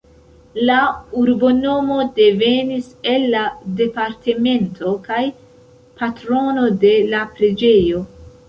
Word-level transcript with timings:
La 0.67 0.77
urbonomo 1.23 1.97
devenis 2.19 2.87
el 3.13 3.27
la 3.35 3.43
departemento 3.83 4.97
kaj 5.07 5.21
patrono 6.01 6.69
de 6.87 6.97
la 7.15 7.25
preĝejo. 7.39 8.05